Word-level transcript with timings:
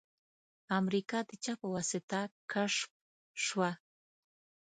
امریکا 0.79 1.19
د 1.29 1.31
چا 1.43 1.53
په 1.59 1.67
واسطه 1.75 2.19
کشف 2.51 2.89
شوه؟ 3.45 3.69